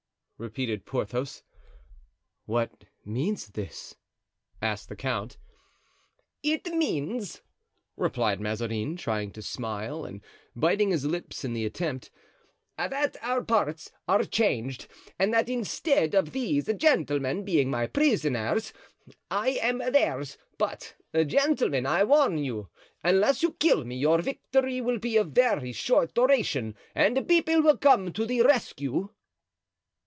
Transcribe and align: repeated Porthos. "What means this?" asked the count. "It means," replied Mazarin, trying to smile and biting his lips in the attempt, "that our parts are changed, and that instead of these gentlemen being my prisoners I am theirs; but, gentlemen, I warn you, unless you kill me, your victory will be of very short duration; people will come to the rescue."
repeated 0.41 0.87
Porthos. 0.87 1.43
"What 2.47 2.85
means 3.05 3.49
this?" 3.49 3.93
asked 4.59 4.89
the 4.89 4.95
count. 4.95 5.37
"It 6.41 6.65
means," 6.73 7.43
replied 7.95 8.41
Mazarin, 8.41 8.97
trying 8.97 9.29
to 9.33 9.43
smile 9.43 10.03
and 10.03 10.19
biting 10.55 10.89
his 10.89 11.05
lips 11.05 11.45
in 11.45 11.53
the 11.53 11.63
attempt, 11.63 12.09
"that 12.75 13.17
our 13.21 13.43
parts 13.43 13.91
are 14.07 14.23
changed, 14.23 14.87
and 15.19 15.31
that 15.31 15.47
instead 15.47 16.15
of 16.15 16.31
these 16.31 16.65
gentlemen 16.73 17.45
being 17.45 17.69
my 17.69 17.85
prisoners 17.85 18.73
I 19.29 19.49
am 19.61 19.77
theirs; 19.77 20.39
but, 20.57 20.95
gentlemen, 21.13 21.85
I 21.85 22.03
warn 22.03 22.39
you, 22.39 22.67
unless 23.03 23.43
you 23.43 23.53
kill 23.59 23.83
me, 23.85 23.95
your 23.95 24.19
victory 24.23 24.81
will 24.81 24.97
be 24.97 25.17
of 25.17 25.33
very 25.33 25.71
short 25.71 26.15
duration; 26.15 26.75
people 27.27 27.61
will 27.61 27.77
come 27.77 28.11
to 28.13 28.25
the 28.25 28.41
rescue." 28.41 29.09